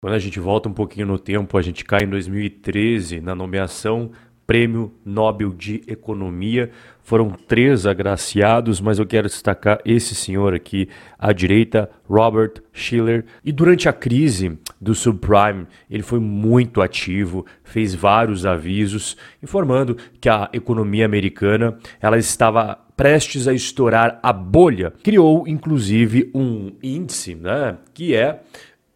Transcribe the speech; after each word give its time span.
Quando 0.00 0.14
a 0.14 0.18
gente 0.20 0.38
volta 0.38 0.68
um 0.68 0.72
pouquinho 0.72 1.08
no 1.08 1.18
tempo, 1.18 1.58
a 1.58 1.62
gente 1.62 1.84
cai 1.84 2.04
em 2.04 2.08
2013 2.08 3.20
na 3.20 3.34
nomeação 3.34 4.12
Prêmio 4.46 4.94
Nobel 5.04 5.52
de 5.52 5.82
Economia. 5.88 6.70
Foram 7.02 7.30
três 7.30 7.84
agraciados, 7.84 8.80
mas 8.80 9.00
eu 9.00 9.06
quero 9.06 9.26
destacar 9.26 9.80
esse 9.84 10.14
senhor 10.14 10.54
aqui 10.54 10.88
à 11.18 11.32
direita, 11.32 11.90
Robert 12.08 12.62
Schiller. 12.72 13.24
E 13.44 13.50
durante 13.50 13.88
a 13.88 13.92
crise 13.92 14.56
do 14.80 14.94
subprime, 14.94 15.66
ele 15.90 16.04
foi 16.04 16.20
muito 16.20 16.80
ativo, 16.80 17.44
fez 17.64 17.92
vários 17.92 18.46
avisos 18.46 19.16
informando 19.42 19.96
que 20.20 20.28
a 20.28 20.48
economia 20.52 21.06
americana 21.06 21.76
ela 22.00 22.16
estava 22.16 22.78
prestes 22.96 23.48
a 23.48 23.52
estourar 23.52 24.20
a 24.22 24.32
bolha. 24.32 24.92
Criou 25.02 25.46
inclusive 25.46 26.30
um 26.32 26.72
índice, 26.82 27.34
né, 27.34 27.78
que 27.92 28.14
é 28.14 28.42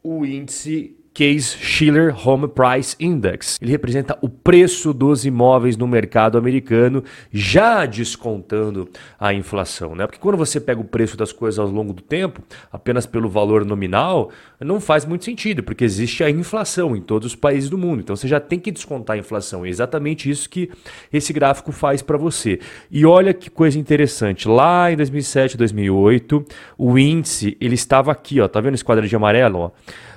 o 0.02 0.26
índice 0.26 0.96
Case-Shiller 1.14 2.14
Home 2.26 2.48
Price 2.48 2.96
Index. 2.98 3.58
Ele 3.60 3.70
representa 3.70 4.16
o 4.20 4.28
preço 4.28 4.92
dos 4.92 5.24
imóveis 5.24 5.76
no 5.76 5.86
mercado 5.86 6.38
americano, 6.38 7.04
já 7.30 7.84
descontando 7.84 8.88
a 9.18 9.34
inflação, 9.34 9.94
né? 9.94 10.06
Porque 10.06 10.18
quando 10.18 10.36
você 10.36 10.60
pega 10.60 10.80
o 10.80 10.84
preço 10.84 11.16
das 11.16 11.32
coisas 11.32 11.58
ao 11.58 11.68
longo 11.68 11.92
do 11.92 12.02
tempo, 12.02 12.40
apenas 12.72 13.04
pelo 13.04 13.28
valor 13.28 13.64
nominal, 13.64 14.30
não 14.60 14.80
faz 14.80 15.04
muito 15.04 15.24
sentido, 15.24 15.62
porque 15.62 15.84
existe 15.84 16.24
a 16.24 16.30
inflação 16.30 16.96
em 16.96 17.00
todos 17.00 17.26
os 17.26 17.36
países 17.36 17.68
do 17.68 17.76
mundo. 17.76 18.00
Então 18.00 18.16
você 18.16 18.26
já 18.26 18.40
tem 18.40 18.58
que 18.58 18.70
descontar 18.70 19.16
a 19.16 19.18
inflação. 19.18 19.66
É 19.66 19.68
exatamente 19.68 20.30
isso 20.30 20.48
que 20.48 20.70
esse 21.12 21.32
gráfico 21.32 21.72
faz 21.72 22.00
para 22.00 22.16
você. 22.16 22.58
E 22.90 23.04
olha 23.04 23.34
que 23.34 23.50
coisa 23.50 23.78
interessante. 23.78 24.48
Lá 24.48 24.90
em 24.90 24.96
2007, 24.96 25.56
2008, 25.56 26.44
o 26.78 26.98
índice, 26.98 27.56
ele 27.60 27.74
estava 27.74 28.12
aqui, 28.12 28.40
ó, 28.40 28.48
tá 28.48 28.60
vendo 28.60 28.74
esse 28.74 28.84
quadradinho 28.84 29.18
amarelo, 29.18 29.58
ó? 29.58 29.70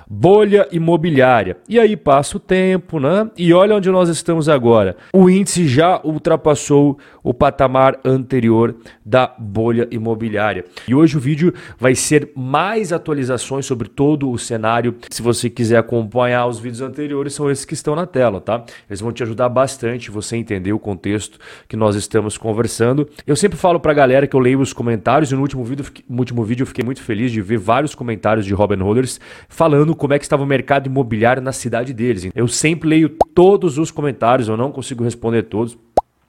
Bolha 0.08 0.68
imobiliária. 0.70 1.56
E 1.68 1.80
aí 1.80 1.96
passa 1.96 2.36
o 2.36 2.40
tempo, 2.40 3.00
né? 3.00 3.28
E 3.36 3.52
olha 3.52 3.74
onde 3.74 3.90
nós 3.90 4.08
estamos 4.08 4.48
agora. 4.48 4.96
O 5.12 5.28
índice 5.28 5.66
já 5.66 6.00
ultrapassou 6.04 6.98
o 7.22 7.34
patamar 7.34 7.98
anterior 8.04 8.76
da 9.04 9.34
bolha 9.36 9.88
imobiliária. 9.90 10.64
E 10.86 10.94
hoje 10.94 11.16
o 11.16 11.20
vídeo 11.20 11.52
vai 11.78 11.94
ser 11.94 12.30
mais 12.36 12.92
atualizações 12.92 13.66
sobre 13.66 13.88
todo 13.88 14.30
o 14.30 14.38
cenário. 14.38 14.94
Se 15.10 15.22
você 15.22 15.50
quiser 15.50 15.78
acompanhar 15.78 16.46
os 16.46 16.60
vídeos 16.60 16.82
anteriores, 16.82 17.34
são 17.34 17.50
esses 17.50 17.64
que 17.64 17.74
estão 17.74 17.96
na 17.96 18.06
tela, 18.06 18.40
tá? 18.40 18.64
Eles 18.88 19.00
vão 19.00 19.10
te 19.10 19.24
ajudar 19.24 19.48
bastante 19.48 20.10
você 20.10 20.36
entender 20.36 20.72
o 20.72 20.78
contexto 20.78 21.38
que 21.66 21.76
nós 21.76 21.96
estamos 21.96 22.38
conversando. 22.38 23.08
Eu 23.26 23.34
sempre 23.34 23.58
falo 23.58 23.80
pra 23.80 23.92
galera 23.92 24.26
que 24.26 24.36
eu 24.36 24.40
leio 24.40 24.60
os 24.60 24.72
comentários 24.72 25.32
e 25.32 25.34
no 25.34 25.40
último 25.40 25.64
vídeo, 25.64 25.84
no 26.08 26.18
último 26.18 26.44
vídeo 26.44 26.62
eu 26.62 26.66
fiquei 26.66 26.84
muito 26.84 27.02
feliz 27.02 27.32
de 27.32 27.40
ver 27.40 27.58
vários 27.58 27.94
comentários 27.94 28.46
de 28.46 28.54
Robin 28.54 28.76
Holders 28.76 29.18
falando 29.48 29.95
como 29.96 30.14
é 30.14 30.18
que 30.18 30.24
estava 30.24 30.42
o 30.42 30.46
mercado 30.46 30.86
imobiliário 30.86 31.42
na 31.42 31.52
cidade 31.52 31.92
deles. 31.92 32.30
Eu 32.34 32.46
sempre 32.46 32.88
leio 32.88 33.08
todos 33.34 33.78
os 33.78 33.90
comentários, 33.90 34.48
eu 34.48 34.56
não 34.56 34.70
consigo 34.70 35.02
responder 35.02 35.42
todos. 35.44 35.76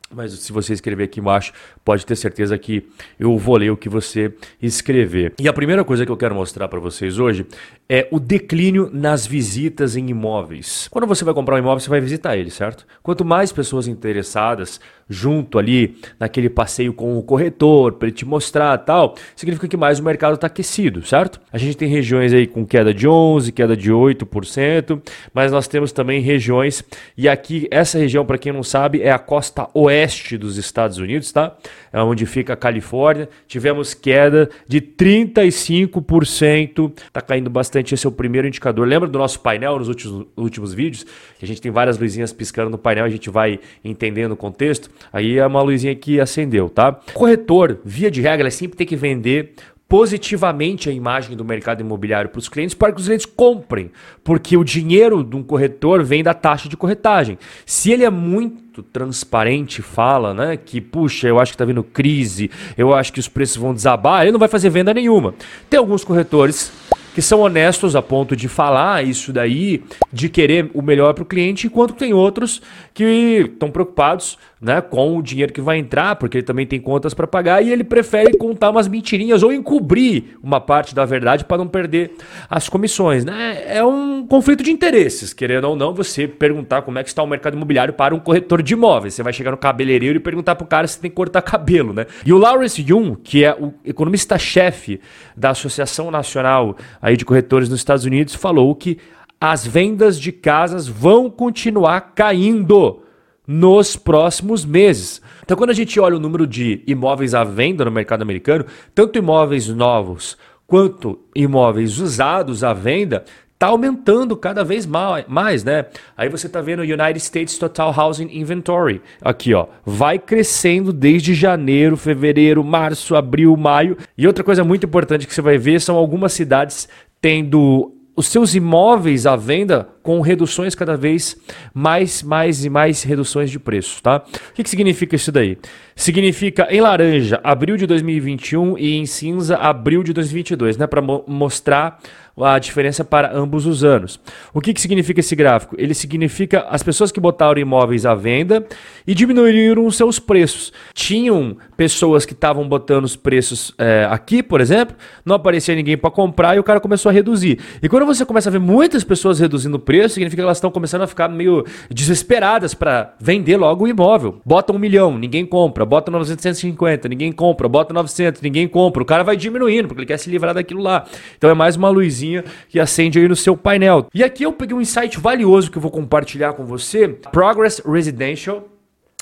Mas 0.09 0.31
se 0.31 0.53
você 0.53 0.71
escrever 0.71 1.03
aqui 1.03 1.19
embaixo, 1.19 1.51
pode 1.83 2.05
ter 2.05 2.15
certeza 2.15 2.57
que 2.57 2.87
eu 3.19 3.37
vou 3.37 3.57
ler 3.57 3.71
o 3.71 3.77
que 3.77 3.89
você 3.89 4.33
escrever. 4.61 5.33
E 5.37 5.49
a 5.49 5.53
primeira 5.53 5.83
coisa 5.83 6.05
que 6.05 6.11
eu 6.11 6.15
quero 6.15 6.33
mostrar 6.33 6.69
para 6.69 6.79
vocês 6.79 7.19
hoje 7.19 7.45
é 7.89 8.07
o 8.09 8.17
declínio 8.17 8.89
nas 8.93 9.27
visitas 9.27 9.97
em 9.97 10.09
imóveis. 10.09 10.87
Quando 10.89 11.05
você 11.05 11.25
vai 11.25 11.33
comprar 11.33 11.55
um 11.55 11.59
imóvel, 11.59 11.81
você 11.81 11.89
vai 11.89 11.99
visitar 11.99 12.37
ele, 12.37 12.49
certo? 12.49 12.85
Quanto 13.03 13.25
mais 13.25 13.51
pessoas 13.51 13.85
interessadas 13.85 14.79
junto 15.09 15.57
ali 15.57 15.95
naquele 16.19 16.49
passeio 16.49 16.93
com 16.93 17.17
o 17.17 17.23
corretor 17.23 17.93
para 17.93 18.07
ele 18.07 18.15
te 18.15 18.25
mostrar 18.25 18.77
tal, 18.79 19.15
significa 19.35 19.67
que 19.67 19.77
mais 19.77 19.99
o 19.99 20.03
mercado 20.03 20.35
está 20.35 20.47
aquecido, 20.47 21.05
certo? 21.05 21.39
A 21.51 21.57
gente 21.57 21.77
tem 21.77 21.87
regiões 21.87 22.33
aí 22.33 22.47
com 22.47 22.65
queda 22.65 22.93
de 22.93 23.07
11, 23.07 23.51
queda 23.51 23.75
de 23.75 23.91
8%, 23.91 25.01
mas 25.33 25.51
nós 25.51 25.67
temos 25.67 25.91
também 25.91 26.21
regiões 26.21 26.83
e 27.15 27.29
aqui 27.29 27.67
essa 27.71 27.97
região 27.97 28.25
para 28.25 28.37
quem 28.37 28.51
não 28.51 28.63
sabe 28.63 29.01
é 29.01 29.11
a 29.11 29.19
costa 29.19 29.67
oeste 29.73 30.37
dos 30.37 30.57
Estados 30.57 30.97
Unidos, 30.97 31.31
tá? 31.31 31.55
É 31.91 32.01
onde 32.01 32.25
fica 32.25 32.53
a 32.53 32.57
Califórnia. 32.57 33.29
Tivemos 33.47 33.93
queda 33.93 34.49
de 34.67 34.81
35%, 34.81 36.91
tá 37.11 37.21
caindo 37.21 37.49
bastante, 37.49 37.93
esse 37.93 38.05
é 38.05 38.09
o 38.09 38.11
primeiro 38.11 38.47
indicador. 38.47 38.87
Lembra 38.87 39.07
do 39.07 39.17
nosso 39.17 39.39
painel 39.39 39.79
nos 39.79 39.87
últimos, 39.87 40.27
últimos 40.35 40.73
vídeos? 40.73 41.05
Que 41.37 41.45
a 41.45 41.47
gente 41.47 41.61
tem 41.61 41.71
várias 41.71 41.97
luzinhas 41.97 42.33
piscando 42.33 42.69
no 42.69 42.77
painel, 42.77 43.05
a 43.05 43.09
gente 43.09 43.29
vai 43.29 43.59
entendendo 43.83 44.33
o 44.33 44.37
contexto. 44.37 44.89
Aí 45.11 45.37
é 45.37 45.45
uma 45.45 45.61
luzinha 45.61 45.95
que 45.95 46.19
acendeu, 46.19 46.69
tá? 46.69 46.91
Corretor, 47.13 47.79
via 47.83 48.11
de 48.11 48.21
regra, 48.21 48.49
sempre 48.51 48.77
tem 48.77 48.87
que 48.87 48.95
vender 48.95 49.53
positivamente 49.87 50.89
a 50.89 50.91
imagem 50.91 51.35
do 51.35 51.45
mercado 51.45 51.81
imobiliário 51.81 52.29
para 52.29 52.39
os 52.39 52.49
clientes 52.49 52.75
para 52.75 52.91
que 52.91 52.99
os 52.99 53.05
clientes 53.05 53.25
comprem, 53.25 53.89
porque 54.23 54.57
o 54.57 54.63
dinheiro 54.63 55.23
de 55.23 55.35
um 55.35 55.43
corretor 55.43 56.03
vem 56.03 56.21
da 56.21 56.33
taxa 56.33 56.67
de 56.67 56.75
corretagem. 56.75 57.37
Se 57.65 57.91
ele 57.91 58.03
é 58.03 58.09
muito 58.09 58.83
transparente, 58.83 59.81
fala, 59.81 60.33
né, 60.33 60.57
que 60.57 60.81
puxa, 60.81 61.27
eu 61.27 61.39
acho 61.39 61.53
que 61.53 61.55
está 61.55 61.65
vindo 61.65 61.83
crise, 61.83 62.51
eu 62.77 62.93
acho 62.93 63.13
que 63.13 63.19
os 63.19 63.29
preços 63.29 63.57
vão 63.57 63.73
desabar, 63.73 64.23
ele 64.23 64.33
não 64.33 64.39
vai 64.39 64.49
fazer 64.49 64.69
venda 64.69 64.93
nenhuma. 64.93 65.33
Tem 65.69 65.79
alguns 65.79 66.03
corretores 66.03 66.71
que 67.17 67.21
são 67.23 67.39
honestos 67.39 67.95
a 67.95 68.01
ponto 68.03 68.35
de 68.35 68.47
falar 68.47 69.03
isso 69.03 69.33
daí, 69.33 69.83
de 70.13 70.29
querer 70.29 70.69
o 70.71 70.83
melhor 70.83 71.15
para 71.15 71.23
o 71.23 71.25
cliente, 71.25 71.65
enquanto 71.65 71.95
tem 71.95 72.13
outros 72.13 72.61
que 72.93 73.49
estão 73.51 73.71
preocupados 73.71 74.37
né, 74.61 74.81
com 74.81 75.17
o 75.17 75.21
dinheiro 75.21 75.53
que 75.53 75.61
vai 75.61 75.77
entrar, 75.77 76.15
porque 76.15 76.37
ele 76.37 76.45
também 76.45 76.65
tem 76.65 76.79
contas 76.79 77.13
para 77.13 77.27
pagar 77.27 77.63
e 77.63 77.71
ele 77.71 77.83
prefere 77.83 78.37
contar 78.37 78.69
umas 78.69 78.87
mentirinhas 78.87 79.43
ou 79.43 79.51
encobrir 79.51 80.37
uma 80.43 80.59
parte 80.59 80.95
da 80.95 81.05
verdade 81.05 81.45
para 81.45 81.57
não 81.57 81.67
perder 81.67 82.11
as 82.49 82.67
comissões. 82.67 83.23
Né? 83.23 83.63
É 83.67 83.83
um 83.83 84.25
conflito 84.25 84.63
de 84.63 84.71
interesses, 84.71 85.33
querendo 85.33 85.65
ou 85.65 85.75
não, 85.75 85.93
você 85.93 86.27
perguntar 86.27 86.81
como 86.81 86.99
é 86.99 87.03
que 87.03 87.09
está 87.09 87.21
o 87.21 87.27
mercado 87.27 87.55
imobiliário 87.55 87.93
para 87.93 88.15
um 88.15 88.19
corretor 88.19 88.61
de 88.61 88.73
imóveis. 88.73 89.13
Você 89.13 89.23
vai 89.23 89.33
chegar 89.33 89.51
no 89.51 89.57
cabeleireiro 89.57 90.17
e 90.17 90.19
perguntar 90.19 90.55
para 90.55 90.65
o 90.65 90.67
cara 90.67 90.87
se 90.87 90.99
tem 90.99 91.09
que 91.09 91.15
cortar 91.15 91.41
cabelo. 91.41 91.93
Né? 91.93 92.05
E 92.25 92.33
o 92.33 92.37
Lawrence 92.37 92.83
Yun, 92.87 93.15
que 93.15 93.43
é 93.43 93.53
o 93.53 93.73
economista-chefe 93.85 94.99
da 95.35 95.51
Associação 95.51 96.09
Nacional 96.09 96.75
aí 97.07 97.15
de 97.15 97.23
Corretores 97.23 97.69
nos 97.69 97.79
Estados 97.79 98.03
Unidos, 98.03 98.35
falou 98.35 98.75
que 98.75 98.97
as 99.39 99.65
vendas 99.65 100.19
de 100.19 100.31
casas 100.31 100.87
vão 100.87 101.29
continuar 101.29 102.13
caindo 102.13 103.01
nos 103.47 103.95
próximos 103.95 104.65
meses. 104.65 105.21
Então, 105.41 105.55
quando 105.55 105.69
a 105.69 105.73
gente 105.73 105.97
olha 106.01 106.17
o 106.17 106.19
número 106.19 106.45
de 106.45 106.83
imóveis 106.85 107.33
à 107.33 107.45
venda 107.45 107.85
no 107.85 107.91
mercado 107.91 108.23
americano, 108.23 108.65
tanto 108.93 109.17
imóveis 109.17 109.69
novos 109.69 110.37
quanto 110.65 111.17
imóveis 111.33 111.97
usados 111.97 112.61
à 112.61 112.73
venda, 112.73 113.23
está 113.57 113.67
aumentando 113.67 114.37
cada 114.37 114.63
vez 114.63 114.85
mais, 114.85 115.63
né? 115.63 115.87
Aí 116.15 116.29
você 116.29 116.45
está 116.45 116.61
vendo 116.61 116.81
o 116.81 116.83
United 116.83 117.17
States 117.17 117.57
Total 117.57 117.91
Housing 117.91 118.29
Inventory. 118.31 119.01
Aqui, 119.19 119.51
ó. 119.51 119.65
Vai 119.83 120.19
crescendo 120.19 120.93
desde 120.93 121.33
janeiro, 121.33 121.97
fevereiro, 121.97 122.63
março, 122.63 123.15
abril, 123.15 123.57
maio. 123.57 123.97
E 124.15 124.27
outra 124.27 124.43
coisa 124.43 124.63
muito 124.63 124.85
importante 124.85 125.25
que 125.25 125.33
você 125.33 125.41
vai 125.41 125.57
ver 125.57 125.81
são 125.81 125.95
algumas 125.95 126.33
cidades 126.33 126.87
tendo 127.19 127.91
os 128.15 128.27
seus 128.27 128.55
imóveis 128.55 129.27
à 129.27 129.35
venda 129.35 129.89
com 130.01 130.21
reduções 130.21 130.73
cada 130.73 130.97
vez 130.97 131.37
mais, 131.71 132.23
mais 132.23 132.65
e 132.65 132.69
mais 132.69 133.03
reduções 133.03 133.51
de 133.51 133.59
preço, 133.59 134.01
tá? 134.01 134.23
O 134.49 134.53
que, 134.53 134.63
que 134.63 134.69
significa 134.71 135.15
isso 135.15 135.31
daí? 135.31 135.55
Significa 135.95 136.67
em 136.71 136.81
laranja, 136.81 137.39
abril 137.43 137.77
de 137.77 137.85
2021 137.85 138.75
e 138.79 138.95
em 138.95 139.05
cinza, 139.05 139.57
abril 139.57 140.01
de 140.01 140.13
2022, 140.13 140.77
né? 140.77 140.87
Para 140.87 141.01
mo 141.01 141.23
mostrar 141.27 141.99
a 142.43 142.59
diferença 142.59 143.03
para 143.03 143.35
ambos 143.35 143.65
os 143.65 143.83
anos. 143.83 144.19
O 144.53 144.61
que, 144.61 144.73
que 144.73 144.81
significa 144.81 145.19
esse 145.19 145.35
gráfico? 145.35 145.75
Ele 145.77 145.93
significa 145.93 146.65
as 146.69 146.83
pessoas 146.83 147.11
que 147.11 147.19
botaram 147.19 147.59
imóveis 147.59 148.05
à 148.05 148.13
venda 148.13 148.65
e 149.05 149.15
diminuíram 149.15 149.85
os 149.85 149.95
seus 149.95 150.19
preços. 150.19 150.71
Tinham 150.93 151.57
pessoas 151.75 152.25
que 152.25 152.33
estavam 152.33 152.67
botando 152.67 153.05
os 153.05 153.15
preços 153.15 153.73
é, 153.77 154.07
aqui, 154.09 154.43
por 154.43 154.61
exemplo, 154.61 154.95
não 155.25 155.35
aparecia 155.35 155.73
ninguém 155.75 155.97
para 155.97 156.11
comprar 156.11 156.55
e 156.55 156.59
o 156.59 156.63
cara 156.63 156.79
começou 156.79 157.09
a 157.09 157.13
reduzir. 157.13 157.59
E 157.81 157.89
quando 157.89 158.05
você 158.05 158.25
começa 158.25 158.49
a 158.49 158.51
ver 158.51 158.59
muitas 158.59 159.03
pessoas 159.03 159.39
reduzindo 159.39 159.77
o 159.77 159.79
preço, 159.79 160.15
significa 160.15 160.41
que 160.41 160.45
elas 160.45 160.57
estão 160.57 160.69
começando 160.69 161.01
a 161.01 161.07
ficar 161.07 161.27
meio 161.29 161.65
desesperadas 161.89 162.73
para 162.73 163.15
vender 163.19 163.57
logo 163.57 163.85
o 163.85 163.87
imóvel. 163.87 164.41
Bota 164.45 164.71
um 164.73 164.77
milhão, 164.77 165.17
ninguém 165.17 165.45
compra. 165.45 165.85
Bota 165.85 166.11
950, 166.11 167.07
ninguém 167.07 167.31
compra. 167.31 167.67
Bota 167.67 167.93
900, 167.93 168.41
ninguém 168.41 168.67
compra. 168.67 169.01
O 169.01 169.05
cara 169.05 169.23
vai 169.23 169.35
diminuindo 169.35 169.87
porque 169.87 170.01
ele 170.01 170.07
quer 170.07 170.17
se 170.17 170.29
livrar 170.29 170.53
daquilo 170.53 170.81
lá. 170.81 171.05
Então 171.37 171.49
é 171.49 171.53
mais 171.53 171.75
uma 171.75 171.89
luzinha 171.89 172.26
luzinha 172.27 172.43
que 172.69 172.79
acende 172.79 173.19
aí 173.19 173.27
no 173.27 173.35
seu 173.35 173.55
painel. 173.55 174.07
E 174.13 174.23
aqui 174.23 174.43
eu 174.43 174.53
peguei 174.53 174.75
um 174.75 174.81
insight 174.81 175.19
valioso 175.19 175.71
que 175.71 175.77
eu 175.77 175.81
vou 175.81 175.91
compartilhar 175.91 176.53
com 176.53 176.65
você. 176.65 177.07
Progress 177.07 177.81
Residential, 177.85 178.67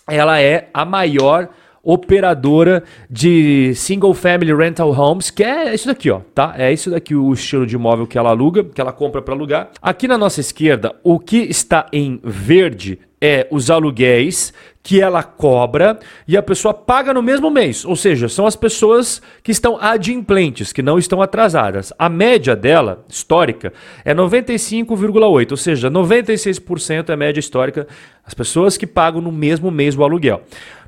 ela 0.08 0.40
é 0.40 0.70
a 0.74 0.84
maior 0.84 1.50
operadora 1.86 2.84
de 3.10 3.74
single 3.76 4.16
family 4.16 4.54
rental 4.54 4.92
homes, 4.92 5.30
que 5.30 5.44
é 5.44 5.74
isso 5.74 5.88
daqui, 5.88 6.10
ó, 6.10 6.22
tá? 6.34 6.56
É 6.58 6.74
isso 6.74 6.90
daqui 6.90 7.16
o 7.16 7.32
estilo 7.32 7.66
de 7.66 7.76
imóvel 7.76 8.08
que 8.08 8.18
ela 8.18 8.32
aluga, 8.32 8.64
que 8.64 8.82
ela 8.82 8.92
compra 8.92 9.22
para 9.22 9.36
alugar. 9.36 9.70
Aqui 9.80 10.08
na 10.08 10.18
nossa 10.18 10.42
esquerda, 10.42 10.96
o 11.04 11.20
que 11.20 11.38
está 11.38 11.86
em 11.94 12.20
verde 12.24 13.00
é 13.22 13.48
os 13.50 13.70
aluguéis 13.72 14.54
que 14.84 15.02
ela 15.02 15.24
cobra 15.24 15.98
e 16.28 16.38
a 16.38 16.44
pessoa 16.44 16.72
paga 16.72 17.12
no 17.12 17.24
mesmo 17.24 17.50
mês. 17.50 17.84
Ou 17.84 17.96
seja, 17.96 18.30
são 18.30 18.46
as 18.46 18.56
pessoas 18.56 19.20
que 19.42 19.52
estão 19.52 19.80
adimplentes, 19.82 20.72
que 20.72 20.84
não 20.84 21.00
estão 21.00 21.24
atrasadas. 21.24 21.92
A 21.98 22.08
média 22.08 22.56
dela, 22.56 23.04
histórica, 23.10 23.74
é 24.04 24.14
95,8%, 24.14 25.52
ou 25.52 25.58
seja, 25.58 25.90
96% 25.90 27.10
é 27.10 27.14
a 27.14 27.18
média 27.18 27.40
histórica, 27.40 27.88
as 28.24 28.36
pessoas 28.36 28.78
que 28.78 28.86
pagam 28.86 29.22
no 29.22 29.32
mesmo 29.32 29.72
mês 29.72 29.98
o 29.98 30.04
aluguel. 30.04 30.44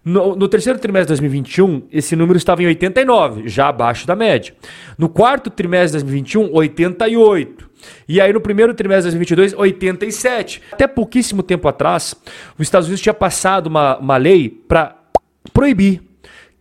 No, 0.07 0.38
no, 0.38 0.48
terceiro 0.48 0.80
trimestre 0.80 1.13
de 1.13 1.21
2021, 1.21 1.83
esse 1.92 2.15
número 2.15 2.38
estava 2.38 2.63
em 2.63 2.68
89, 2.68 3.50
já 3.50 3.68
abaixo 3.68 4.07
da 4.07 4.15
média. 4.15 4.56
No 4.98 5.09
quarto 5.09 5.50
trimestre 5.50 6.00
de 6.00 6.06
2021, 6.06 6.56
88. 6.56 7.69
E 8.07 8.21
aí 8.21 8.31
no 8.31 8.39
primeiro 8.39 8.74
trimestre 8.74 9.12
de 9.12 9.18
2022, 9.18 9.54
87. 9.54 10.62
Até 10.71 10.88
pouquíssimo 10.88 11.44
tempo 11.44 11.68
atrás, 11.68 12.15
os 12.57 12.62
Estados 12.62 12.88
Unidos 12.88 13.01
tinha 13.01 13.13
passado 13.13 13.68
uma, 13.68 13.98
uma 13.98 14.15
lei 14.15 14.48
para 14.50 14.95
proibir 15.51 16.01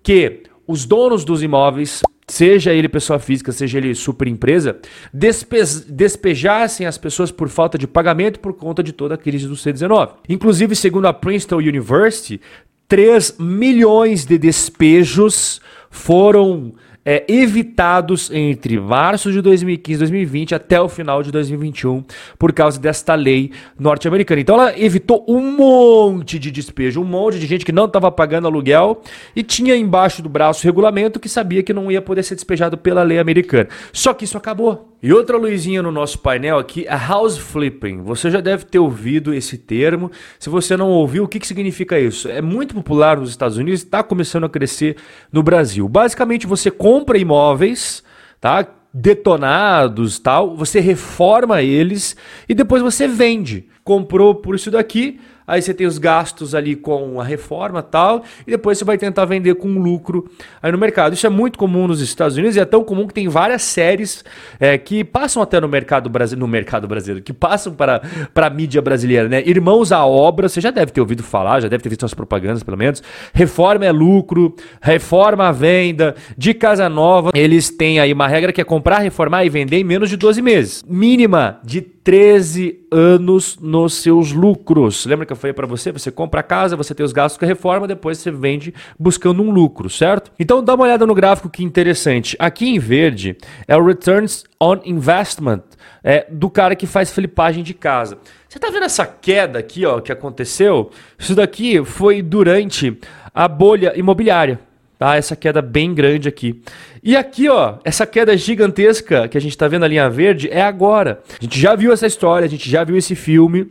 que 0.03 0.43
os 0.67 0.85
donos 0.85 1.25
dos 1.25 1.41
imóveis, 1.41 2.03
seja 2.27 2.73
ele 2.73 2.89
pessoa 2.89 3.21
física, 3.21 3.53
seja 3.53 3.79
ele 3.79 3.95
super 3.95 4.27
empresa, 4.27 4.77
despe 5.15 5.63
despejassem 5.89 6.85
as 6.85 6.99
pessoas 6.99 7.31
por 7.31 7.49
falta 7.49 7.79
de 7.79 7.87
pagamento 7.87 8.41
por 8.41 8.55
conta 8.55 8.83
de 8.83 8.93
toda 8.93 9.15
a 9.15 9.19
crise 9.19 9.47
do 9.47 9.55
C19. 9.55 10.15
Inclusive, 10.29 10.75
segundo 10.75 11.07
a 11.07 11.13
Princeton 11.13 11.59
University, 11.59 12.41
3 12.89 13.37
milhões 13.39 14.25
de 14.25 14.39
despejos 14.39 15.61
foram 15.91 16.75
é, 17.07 17.25
evitados 17.29 18.33
entre 18.33 18.81
março 18.81 19.31
de 19.31 19.41
2015 19.41 19.95
e 19.95 19.99
2020 19.99 20.55
até 20.57 20.81
o 20.81 20.89
final 20.89 21.23
de 21.23 21.31
2021 21.31 22.05
por 22.37 22.53
causa 22.53 22.81
desta 22.81 23.15
lei 23.15 23.53
norte-americana. 23.79 24.41
Então 24.41 24.57
ela 24.57 24.79
evitou 24.79 25.25
um 25.29 25.41
monte 25.53 26.37
de 26.37 26.51
despejo, 26.51 27.01
um 27.01 27.05
monte 27.05 27.39
de 27.39 27.47
gente 27.47 27.65
que 27.65 27.71
não 27.71 27.85
estava 27.85 28.11
pagando 28.11 28.49
aluguel 28.49 29.03
e 29.37 29.45
tinha 29.45 29.77
embaixo 29.77 30.21
do 30.21 30.29
braço 30.29 30.65
regulamento 30.65 31.21
que 31.21 31.29
sabia 31.29 31.63
que 31.63 31.73
não 31.73 31.93
ia 31.93 32.03
poder 32.03 32.25
ser 32.25 32.35
despejado 32.35 32.77
pela 32.77 33.05
lei 33.05 33.21
americana. 33.21 33.69
Só 33.93 34.13
que 34.13 34.25
isso 34.25 34.37
acabou. 34.37 34.96
E 35.07 35.13
outra 35.13 35.37
luzinha 35.37 35.81
no 35.85 35.93
nosso 35.93 36.19
painel 36.19 36.59
aqui 36.59 36.85
é 36.85 36.97
house 36.97 37.39
flipping. 37.39 38.03
Você 38.03 38.29
já 38.29 38.41
deve 38.41 38.65
ter 38.65 38.81
ouvido 38.81 39.33
esse 39.33 39.57
termo. 39.57 40.11
Se 40.37 40.51
você 40.51 40.77
não 40.77 40.91
ouviu, 40.91 41.23
o 41.23 41.29
que, 41.29 41.39
que 41.39 41.47
significa 41.47 41.97
isso? 41.97 42.29
É 42.29 42.43
muito 42.43 42.75
popular 42.75 43.17
nos 43.17 43.31
Estados 43.31 43.57
Unidos 43.57 43.83
e 43.83 43.85
está 43.85 44.03
começando 44.03 44.47
a 44.47 44.49
crescer 44.49 44.97
no 45.31 45.45
Brasil. 45.45 45.89
Basicamente, 45.89 46.45
você 46.45 46.73
compra 46.73 47.19
imóveis, 47.19 48.03
tá? 48.41 48.67
Detonados, 48.93 50.19
tal, 50.19 50.57
você 50.57 50.81
reforma 50.81 51.63
eles 51.63 52.17
e 52.49 52.53
depois 52.53 52.83
você 52.83 53.07
vende. 53.07 53.69
Comprou 53.85 54.35
por 54.35 54.57
isso 54.57 54.73
daqui, 54.73 55.21
aí 55.47 55.63
você 55.63 55.73
tem 55.73 55.87
os 55.87 55.99
gastos 55.99 56.55
ali 56.55 56.75
com 56.75 57.21
a 57.21 57.25
reforma 57.25 57.83
tal, 57.83 58.25
e 58.47 58.51
depois 58.51 58.79
você 58.79 58.85
vai 58.85 58.99
tentar 58.99 59.25
vender 59.25 59.55
com 59.55 59.69
lucro 59.79 60.29
aí 60.63 60.73
no 60.73 60.79
mercado. 60.79 61.13
Isso 61.15 61.27
é 61.27 61.31
muito 61.31 61.59
comum 61.59 61.87
nos 61.87 62.01
Estados 62.01 62.37
Unidos 62.37 62.57
e 62.57 62.61
é 62.61 62.65
tão 62.65 62.83
comum 62.83 63.07
que 63.07 63.15
tem 63.15 63.29
várias 63.29 63.63
séries 63.63 64.25
é, 64.59 64.77
que 64.77 65.05
passam 65.05 65.43
até 65.43 65.61
no 65.61 65.69
mercado 65.69 66.11
brasileiro, 66.11 66.47
no 66.47 66.51
mercado 66.51 66.89
brasileiro, 66.89 67.23
que 67.23 67.33
passam 67.33 67.73
para, 67.73 68.01
para 68.35 68.47
a 68.47 68.51
mídia 68.51 68.83
brasileira, 68.83 69.29
né? 69.29 69.43
Irmãos 69.47 69.93
à 69.93 70.05
obra, 70.05 70.49
você 70.49 70.61
já 70.61 70.71
deve 70.71 70.93
ter 70.93 71.01
ouvido 71.01 71.23
falar, 71.23 71.61
já 71.61 71.69
deve 71.69 71.83
ter 71.83 71.89
visto 71.89 72.05
as 72.05 72.15
propagandas, 72.15 72.63
pelo 72.63 72.77
menos. 72.77 73.03
Reforma 73.33 73.85
é 73.85 73.93
lucro, 73.93 74.55
reforma 74.81 75.49
a 75.49 75.53
venda, 75.53 76.15
de 76.37 76.55
casa 76.55 76.89
nova, 76.89 77.31
eles 77.35 77.71
têm 77.71 78.01
aí 78.01 78.13
uma 78.13 78.27
regra 78.27 78.53
que 78.53 78.61
é 78.61 78.65
comprar, 78.65 78.99
reformar 78.99 79.45
e 79.45 79.49
vender 79.49 79.79
em 79.79 79.85
menos 79.85 80.11
de 80.11 80.17
12 80.17 80.43
meses. 80.43 80.85
Mínima 80.87 81.61
de 81.65 81.96
13 82.07 82.87
anos 82.89 83.59
nos 83.61 83.95
seus 83.95 84.31
lucros. 84.31 85.05
Lembra 85.07 85.27
que 85.27 85.33
eu 85.33 85.37
falei 85.37 85.53
para 85.53 85.67
você? 85.67 85.91
Você 85.91 86.09
compra 86.09 86.39
a 86.39 86.43
casa, 86.43 86.77
você 86.77 86.95
tem 86.95 87.05
os 87.05 87.13
gastos 87.13 87.37
com 87.37 87.45
a 87.45 87.49
reforma, 87.49 87.89
depois 87.89 88.19
você 88.19 88.31
vende 88.31 88.73
buscando 88.97 89.43
um 89.43 89.51
lucro, 89.51 89.91
certo? 89.91 90.31
Então 90.39 90.63
dá 90.63 90.77
uma 90.77 90.85
olhada 90.85 91.05
no 91.05 91.17
gráfico 91.17 91.51
que 91.51 91.65
interessante. 91.65 92.37
Aqui 92.39 92.69
em 92.69 92.79
verde 92.79 93.37
é 93.67 93.77
o 93.77 93.85
Returns 93.85 94.45
on 94.61 94.79
Investment 94.85 95.65
é, 96.05 96.25
do 96.31 96.49
cara 96.49 96.77
que 96.77 96.87
faz 96.87 97.11
flipagem 97.11 97.65
de 97.65 97.75
casa. 97.75 98.19
Você 98.49 98.61
tá 98.61 98.71
vendo 98.71 98.85
essa 98.85 99.05
queda 99.05 99.59
aqui, 99.59 99.85
ó, 99.85 99.99
que 100.01 100.13
aconteceu? 100.13 100.93
Isso 101.19 101.35
daqui 101.35 101.85
foi 101.85 102.23
durante 102.23 102.97
a 103.35 103.49
bolha 103.49 103.99
imobiliária 103.99 104.61
tá? 104.99 105.17
Essa 105.17 105.37
queda 105.37 105.63
bem 105.63 105.95
grande 105.95 106.29
aqui. 106.29 106.61
E 107.03 107.17
aqui, 107.17 107.49
ó, 107.49 107.75
essa 107.85 108.07
queda 108.07 108.37
gigantesca 108.37 109.29
que 109.29 109.39
a 109.39 109.41
gente 109.41 109.53
está 109.53 109.69
vendo 109.69 109.85
a 109.85 109.89
linha 109.89 110.09
verde 110.11 110.49
é 110.51 110.63
agora. 110.63 111.23
A 111.39 111.43
gente 111.43 111.61
já 111.61 111.75
viu 111.75 111.93
essa 111.93 112.07
história, 112.07 112.47
a 112.47 112.51
gente 112.51 112.69
já 112.69 112.85
viu 112.85 112.97
esse 112.97 113.15
filme. 113.15 113.71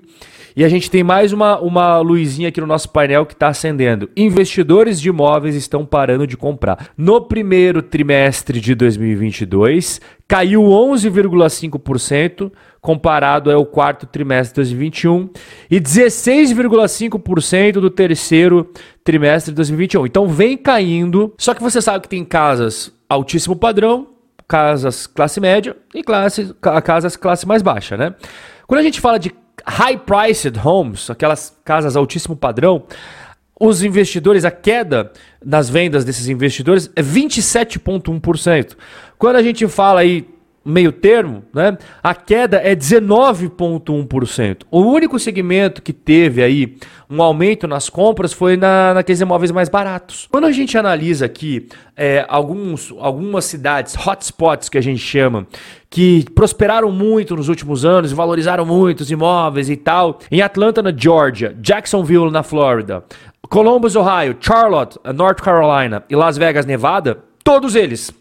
E 0.58 0.64
a 0.64 0.70
gente 0.70 0.90
tem 0.90 1.04
mais 1.04 1.34
uma, 1.34 1.60
uma 1.60 2.00
luzinha 2.00 2.48
aqui 2.48 2.62
no 2.62 2.68
nosso 2.68 2.88
painel 2.90 3.26
que 3.26 3.34
está 3.34 3.50
acendendo. 3.50 4.10
Investidores 4.16 5.02
de 5.02 5.10
imóveis 5.10 5.54
estão 5.54 5.86
parando 5.86 6.26
de 6.26 6.38
comprar. 6.38 6.92
No 6.98 7.20
primeiro 7.20 7.82
trimestre 7.82 8.62
de 8.62 8.74
2022, 8.74 10.00
caiu 10.26 10.62
11,5% 10.62 12.50
comparado 12.86 13.52
ao 13.52 13.66
quarto 13.66 14.06
trimestre 14.06 14.64
de 14.64 14.70
2021 14.70 15.30
e 15.72 15.82
16,5% 15.82 17.72
do 17.74 17.90
terceiro 17.90 18.72
trimestre 19.04 19.52
de 19.52 19.56
2021. 19.56 20.06
Então 20.06 20.28
vem 20.28 20.56
caindo. 20.56 21.34
Só 21.36 21.56
que 21.56 21.64
você 21.64 21.82
sabe 21.82 22.04
que 22.04 22.10
tem 22.10 22.24
casas 22.24 22.94
altíssimo 23.10 23.56
padrão, 23.56 24.10
casas 24.48 25.08
classe 25.08 25.40
média 25.40 25.76
e 25.96 26.04
classe, 26.04 26.54
casas 26.84 27.16
classe 27.18 27.48
mais 27.48 27.64
baixa, 27.64 27.98
né? 27.98 28.14
Quando 28.68 28.82
a 28.82 28.84
gente 28.84 29.02
fala 29.02 29.18
de 29.18 29.34
high-priced 29.66 30.56
homes, 30.64 31.10
aquelas 31.10 31.58
casas 31.66 31.96
altíssimo 31.96 32.36
padrão, 32.36 32.84
os 33.60 33.82
investidores, 33.82 34.46
a 34.46 34.52
queda 34.52 35.12
nas 35.44 35.72
vendas 35.72 36.06
desses 36.06 36.28
investidores 36.28 36.92
é 36.96 37.02
27,1%. 37.02 38.78
Quando 39.18 39.38
a 39.38 39.42
gente 39.42 39.68
fala 39.68 40.02
aí 40.02 40.28
meio 40.66 40.92
termo, 40.92 41.44
né, 41.54 41.78
a 42.02 42.16
queda 42.16 42.58
é 42.58 42.76
19,1%. 42.76 44.64
O 44.72 44.82
único 44.82 45.20
segmento 45.20 45.80
que 45.80 45.94
teve 45.94 46.42
aí 46.42 46.78
um 47.08 47.22
aumento 47.22 47.68
nas 47.68 47.88
compras 47.88 48.34
foi 48.34 48.58
na, 48.58 48.96
naqueles 48.96 49.22
imóveis 49.22 49.52
mais 49.52 49.70
baratos. 49.70 50.28
Quando 50.32 50.46
a 50.46 50.52
gente 50.52 50.76
analisa 50.76 51.28
aqui 51.28 51.68
é, 51.96 52.26
alguns, 52.28 52.92
algumas 52.98 53.46
cidades, 53.46 53.96
hotspots 53.96 54.68
que 54.68 54.78
a 54.80 54.82
gente 54.82 55.00
chama, 55.00 55.46
que 55.88 56.26
prosperaram 56.34 56.92
muito 56.92 57.36
nos 57.36 57.48
últimos 57.48 57.86
anos, 57.86 58.12
valorizaram 58.12 58.66
muito 58.66 59.02
os 59.02 59.12
imóveis 59.12 59.70
e 59.70 59.78
tal, 59.78 60.18
em 60.32 60.42
Atlanta, 60.42 60.82
na 60.82 60.92
Georgia, 60.92 61.56
Jacksonville, 61.62 62.32
na 62.32 62.42
Flórida, 62.42 63.04
Columbus, 63.50 63.96
Ohio, 63.96 64.36
Charlotte, 64.42 64.98
North 65.14 65.42
Carolina 65.42 66.04
e 66.10 66.16
Las 66.16 66.38
Vegas, 66.40 66.66
Nevada, 66.66 67.20
todos 67.44 67.76
eles 67.76 68.12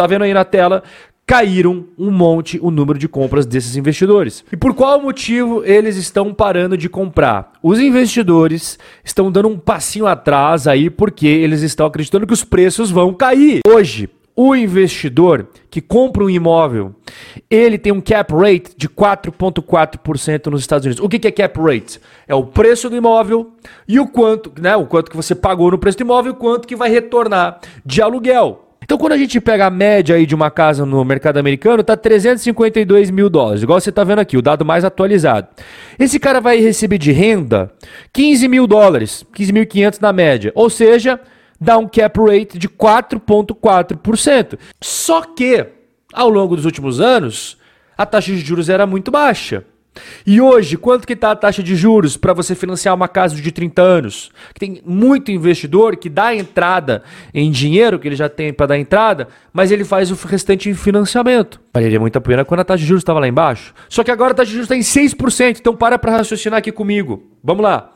Tá 0.00 0.06
vendo 0.06 0.22
aí 0.22 0.32
na 0.32 0.46
tela? 0.46 0.82
Caíram 1.30 1.84
um 1.96 2.10
monte 2.10 2.58
o 2.60 2.72
número 2.72 2.98
de 2.98 3.06
compras 3.06 3.46
desses 3.46 3.76
investidores. 3.76 4.44
E 4.50 4.56
por 4.56 4.74
qual 4.74 5.00
motivo 5.00 5.62
eles 5.64 5.96
estão 5.96 6.34
parando 6.34 6.76
de 6.76 6.88
comprar? 6.88 7.52
Os 7.62 7.78
investidores 7.78 8.76
estão 9.04 9.30
dando 9.30 9.46
um 9.46 9.56
passinho 9.56 10.08
atrás 10.08 10.66
aí 10.66 10.90
porque 10.90 11.28
eles 11.28 11.62
estão 11.62 11.86
acreditando 11.86 12.26
que 12.26 12.32
os 12.32 12.42
preços 12.42 12.90
vão 12.90 13.14
cair. 13.14 13.60
Hoje, 13.64 14.10
o 14.34 14.56
investidor 14.56 15.46
que 15.70 15.80
compra 15.80 16.24
um 16.24 16.30
imóvel, 16.30 16.96
ele 17.48 17.78
tem 17.78 17.92
um 17.92 18.00
cap 18.00 18.34
rate 18.34 18.72
de 18.76 18.88
4.4% 18.88 20.46
nos 20.46 20.62
Estados 20.62 20.84
Unidos. 20.84 21.04
O 21.04 21.08
que 21.08 21.28
é 21.28 21.30
cap 21.30 21.60
rate? 21.60 22.00
É 22.26 22.34
o 22.34 22.44
preço 22.44 22.90
do 22.90 22.96
imóvel 22.96 23.52
e 23.86 24.00
o 24.00 24.08
quanto, 24.08 24.52
né, 24.60 24.74
o 24.74 24.84
quanto 24.84 25.08
que 25.08 25.16
você 25.16 25.36
pagou 25.36 25.70
no 25.70 25.78
preço 25.78 25.98
do 25.98 26.02
imóvel 26.02 26.32
e 26.32 26.34
o 26.34 26.38
quanto 26.38 26.66
que 26.66 26.74
vai 26.74 26.90
retornar 26.90 27.60
de 27.86 28.02
aluguel. 28.02 28.69
Então, 28.90 28.98
quando 28.98 29.12
a 29.12 29.16
gente 29.16 29.40
pega 29.40 29.66
a 29.66 29.70
média 29.70 30.16
aí 30.16 30.26
de 30.26 30.34
uma 30.34 30.50
casa 30.50 30.84
no 30.84 31.04
mercado 31.04 31.36
americano, 31.36 31.80
tá 31.80 31.96
352 31.96 33.08
mil 33.12 33.30
dólares, 33.30 33.62
igual 33.62 33.80
você 33.80 33.92
tá 33.92 34.02
vendo 34.02 34.18
aqui, 34.18 34.36
o 34.36 34.42
dado 34.42 34.64
mais 34.64 34.84
atualizado. 34.84 35.46
Esse 35.96 36.18
cara 36.18 36.40
vai 36.40 36.58
receber 36.58 36.98
de 36.98 37.12
renda 37.12 37.70
15 38.12 38.48
mil 38.48 38.66
dólares, 38.66 39.24
15.500 39.32 40.00
na 40.00 40.12
média, 40.12 40.50
ou 40.56 40.68
seja, 40.68 41.20
dá 41.60 41.78
um 41.78 41.86
cap 41.86 42.18
rate 42.18 42.58
de 42.58 42.68
4,4%. 42.68 44.58
Só 44.80 45.20
que, 45.22 45.66
ao 46.12 46.28
longo 46.28 46.56
dos 46.56 46.64
últimos 46.64 47.00
anos, 47.00 47.58
a 47.96 48.04
taxa 48.04 48.32
de 48.32 48.38
juros 48.38 48.68
era 48.68 48.88
muito 48.88 49.12
baixa. 49.12 49.62
E 50.26 50.40
hoje, 50.40 50.76
quanto 50.76 51.06
que 51.06 51.14
está 51.14 51.32
a 51.32 51.36
taxa 51.36 51.62
de 51.62 51.74
juros 51.74 52.16
para 52.16 52.32
você 52.32 52.54
financiar 52.54 52.94
uma 52.94 53.08
casa 53.08 53.34
de 53.34 53.52
30 53.52 53.82
anos? 53.82 54.30
Tem 54.58 54.80
muito 54.84 55.30
investidor 55.30 55.96
que 55.96 56.08
dá 56.08 56.34
entrada 56.34 57.02
em 57.34 57.50
dinheiro 57.50 57.98
que 57.98 58.06
ele 58.08 58.16
já 58.16 58.28
tem 58.28 58.52
para 58.52 58.66
dar 58.66 58.78
entrada, 58.78 59.28
mas 59.52 59.70
ele 59.70 59.84
faz 59.84 60.10
o 60.10 60.14
restante 60.26 60.68
em 60.68 60.74
financiamento. 60.74 61.60
Valeria 61.74 61.98
muito 61.98 62.16
a 62.16 62.20
pena 62.20 62.44
quando 62.44 62.60
a 62.60 62.64
taxa 62.64 62.80
de 62.82 62.86
juros 62.86 63.02
estava 63.02 63.20
lá 63.20 63.28
embaixo. 63.28 63.74
Só 63.88 64.04
que 64.04 64.10
agora 64.10 64.32
a 64.32 64.34
taxa 64.34 64.48
de 64.48 64.52
juros 64.52 64.70
está 64.70 64.76
em 64.76 65.08
6%, 65.08 65.58
então 65.58 65.74
para 65.74 65.98
para 65.98 66.12
raciocinar 66.12 66.58
aqui 66.58 66.70
comigo. 66.70 67.28
Vamos 67.42 67.62
lá. 67.62 67.90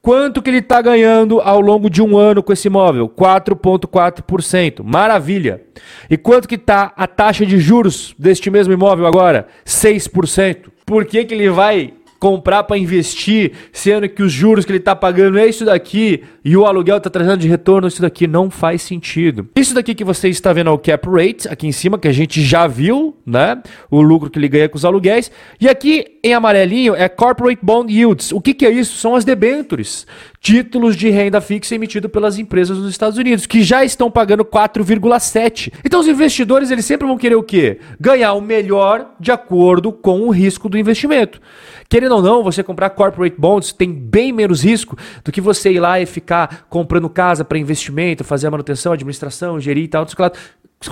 Quanto 0.00 0.40
que 0.40 0.48
ele 0.48 0.58
está 0.58 0.80
ganhando 0.80 1.40
ao 1.40 1.60
longo 1.60 1.90
de 1.90 2.00
um 2.00 2.16
ano 2.16 2.42
com 2.42 2.52
esse 2.52 2.68
imóvel? 2.68 3.08
4,4%. 3.08 4.82
Maravilha. 4.84 5.60
E 6.08 6.16
quanto 6.16 6.48
que 6.48 6.54
está 6.54 6.92
a 6.96 7.06
taxa 7.06 7.44
de 7.44 7.58
juros 7.58 8.14
deste 8.18 8.48
mesmo 8.50 8.72
imóvel 8.72 9.06
agora? 9.06 9.48
6%. 9.66 10.70
Por 10.86 11.04
que, 11.04 11.24
que 11.24 11.34
ele 11.34 11.50
vai 11.50 11.92
comprar 12.18 12.64
para 12.64 12.76
investir, 12.76 13.52
sendo 13.72 14.08
que 14.08 14.22
os 14.22 14.32
juros 14.32 14.64
que 14.64 14.72
ele 14.72 14.78
está 14.78 14.94
pagando 14.94 15.38
é 15.38 15.46
isso 15.46 15.64
daqui 15.64 16.24
e 16.44 16.56
o 16.56 16.66
aluguel 16.66 16.96
está 16.96 17.08
trazendo 17.08 17.38
de 17.38 17.48
retorno 17.48 17.86
isso 17.86 18.02
daqui, 18.02 18.26
não 18.26 18.50
faz 18.50 18.82
sentido. 18.82 19.48
Isso 19.54 19.74
daqui 19.74 19.94
que 19.94 20.04
você 20.04 20.28
está 20.28 20.52
vendo 20.52 20.70
é 20.70 20.72
o 20.72 20.78
cap 20.78 21.08
rate, 21.08 21.48
aqui 21.48 21.66
em 21.66 21.72
cima, 21.72 21.98
que 21.98 22.08
a 22.08 22.12
gente 22.12 22.42
já 22.42 22.66
viu, 22.66 23.16
né? 23.24 23.62
O 23.90 24.00
lucro 24.00 24.30
que 24.30 24.38
ele 24.38 24.48
ganha 24.48 24.68
com 24.68 24.76
os 24.76 24.84
aluguéis. 24.84 25.30
E 25.60 25.68
aqui 25.68 26.18
em 26.24 26.34
amarelinho 26.34 26.94
é 26.94 27.08
corporate 27.08 27.60
bond 27.62 27.92
yields. 27.92 28.32
O 28.32 28.40
que, 28.40 28.54
que 28.54 28.66
é 28.66 28.70
isso? 28.70 28.96
São 28.96 29.14
as 29.14 29.24
debêntures, 29.24 30.06
títulos 30.40 30.96
de 30.96 31.10
renda 31.10 31.40
fixa 31.40 31.74
emitidos 31.74 32.10
pelas 32.10 32.38
empresas 32.38 32.78
dos 32.78 32.90
Estados 32.90 33.18
Unidos, 33.18 33.46
que 33.46 33.62
já 33.62 33.84
estão 33.84 34.10
pagando 34.10 34.44
4,7. 34.44 35.72
Então 35.84 36.00
os 36.00 36.08
investidores 36.08 36.70
eles 36.70 36.84
sempre 36.84 37.06
vão 37.06 37.18
querer 37.18 37.34
o 37.34 37.42
quê? 37.42 37.78
Ganhar 38.00 38.32
o 38.34 38.40
melhor 38.40 39.14
de 39.18 39.32
acordo 39.32 39.92
com 39.92 40.20
o 40.20 40.30
risco 40.30 40.68
do 40.68 40.78
investimento. 40.78 41.40
Querendo 41.88 42.16
ou 42.16 42.22
não, 42.22 42.42
você 42.42 42.62
comprar 42.62 42.90
corporate 42.90 43.36
bonds 43.38 43.72
tem 43.72 43.92
bem 43.92 44.32
menos 44.32 44.62
risco 44.62 44.96
do 45.24 45.32
que 45.32 45.40
você 45.40 45.72
ir 45.72 45.80
lá 45.80 45.98
e 46.00 46.06
ficar 46.06 46.66
comprando 46.68 47.08
casa 47.08 47.44
para 47.44 47.58
investimento, 47.58 48.24
fazer 48.24 48.46
a 48.46 48.50
manutenção, 48.50 48.92
administração, 48.92 49.58
gerir 49.58 49.84
e 49.84 49.88
tal. 49.88 50.06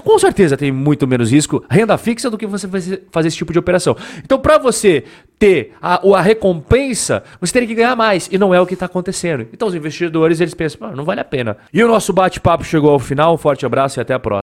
Com 0.02 0.19
certeza 0.19 0.57
tem 0.57 0.73
muito 0.73 1.07
menos 1.07 1.31
risco 1.31 1.64
renda 1.71 1.97
fixa 1.97 2.28
do 2.28 2.37
que 2.37 2.47
você 2.47 2.66
fazer 3.11 3.28
esse 3.28 3.37
tipo 3.37 3.52
de 3.52 3.59
operação. 3.59 3.97
Então, 4.25 4.38
para 4.38 4.59
você 4.59 5.05
ter 5.38 5.75
a, 5.81 6.00
a 6.16 6.21
recompensa, 6.21 7.23
você 7.40 7.52
teria 7.52 7.69
que 7.69 7.75
ganhar 7.75 7.95
mais. 7.95 8.28
E 8.33 8.37
não 8.37 8.52
é 8.52 8.61
o 8.61 8.66
que 8.66 8.75
está 8.75 8.87
acontecendo. 8.87 9.47
Então, 9.52 9.69
os 9.69 9.75
investidores 9.75 10.40
eles 10.40 10.55
pensam, 10.55 10.88
ah, 10.88 10.97
não 10.97 11.05
vale 11.05 11.21
a 11.21 11.25
pena. 11.25 11.57
E 11.73 11.83
o 11.83 11.88
nosso 11.88 12.12
bate-papo 12.12 12.64
chegou 12.64 12.90
ao 12.90 12.99
final. 12.99 13.35
Um 13.35 13.38
forte 13.38 13.64
abraço 13.64 14.00
e 14.00 14.02
até 14.02 14.14
a 14.14 14.19
próxima. 14.19 14.43